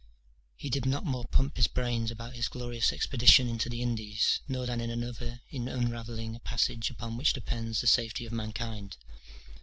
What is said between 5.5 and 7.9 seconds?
in unravelling a passage upon which depends the